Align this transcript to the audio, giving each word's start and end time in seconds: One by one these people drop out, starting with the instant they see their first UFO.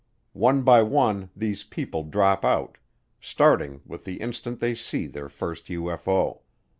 One 0.33 0.63
by 0.63 0.81
one 0.81 1.29
these 1.35 1.63
people 1.63 2.01
drop 2.01 2.43
out, 2.43 2.79
starting 3.19 3.83
with 3.85 4.03
the 4.03 4.17
instant 4.19 4.59
they 4.59 4.73
see 4.73 5.05
their 5.05 5.29
first 5.29 5.67
UFO. 5.67 6.39